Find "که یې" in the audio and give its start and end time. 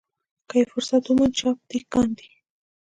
0.49-0.65